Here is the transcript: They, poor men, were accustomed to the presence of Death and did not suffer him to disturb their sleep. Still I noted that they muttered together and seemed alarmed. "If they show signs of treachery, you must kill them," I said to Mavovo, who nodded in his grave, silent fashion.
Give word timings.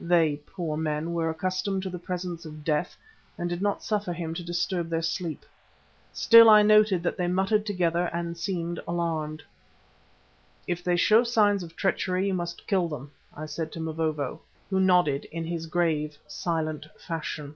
They, 0.00 0.40
poor 0.44 0.76
men, 0.76 1.12
were 1.12 1.30
accustomed 1.30 1.84
to 1.84 1.88
the 1.88 2.00
presence 2.00 2.44
of 2.44 2.64
Death 2.64 2.96
and 3.38 3.48
did 3.48 3.62
not 3.62 3.84
suffer 3.84 4.12
him 4.12 4.34
to 4.34 4.42
disturb 4.42 4.88
their 4.88 5.02
sleep. 5.02 5.46
Still 6.12 6.50
I 6.50 6.62
noted 6.62 7.00
that 7.04 7.16
they 7.16 7.28
muttered 7.28 7.64
together 7.64 8.10
and 8.12 8.36
seemed 8.36 8.80
alarmed. 8.88 9.44
"If 10.66 10.82
they 10.82 10.96
show 10.96 11.22
signs 11.22 11.62
of 11.62 11.76
treachery, 11.76 12.26
you 12.26 12.34
must 12.34 12.66
kill 12.66 12.88
them," 12.88 13.12
I 13.36 13.46
said 13.46 13.70
to 13.70 13.80
Mavovo, 13.80 14.40
who 14.68 14.80
nodded 14.80 15.26
in 15.26 15.44
his 15.44 15.66
grave, 15.66 16.18
silent 16.26 16.86
fashion. 16.98 17.54